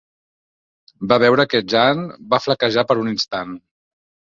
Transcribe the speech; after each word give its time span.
Va 1.11 1.19
veure 1.25 1.47
que 1.53 1.63
Jeanne 1.75 2.19
va 2.35 2.43
flaquejar 2.49 2.89
per 2.93 3.03
un 3.07 3.17
instant. 3.17 3.59